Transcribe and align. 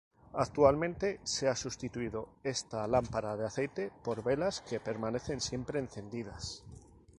Actualmente 0.33 1.19
se 1.21 1.47
ha 1.47 1.55
sustituido 1.55 2.29
esta 2.41 2.87
lámpara 2.87 3.37
de 3.37 3.45
aceite 3.45 3.91
por 4.03 4.23
velas 4.23 4.61
que 4.61 4.79
permanecen 4.79 5.39
siempre 5.39 5.77
encendidas. 5.77 6.63